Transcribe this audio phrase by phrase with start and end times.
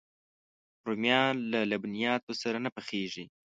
[0.87, 3.25] رومیان له لبنیاتو سره نه پخېږي